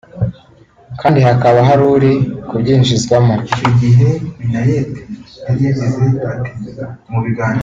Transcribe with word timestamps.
kandi 1.01 1.19
hakaba 1.27 1.59
hari 1.69 1.83
uri 1.95 2.11
kubyinjizwamo 2.47 3.35